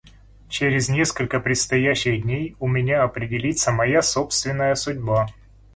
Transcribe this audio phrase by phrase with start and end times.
[0.49, 5.27] Через несколько предстоящих дней у меня определится моя собственная судьба.